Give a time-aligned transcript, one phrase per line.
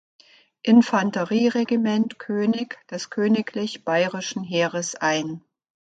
[0.63, 5.43] Infanterieregiment „König“ des Königlich Bayerischen Heeres ein.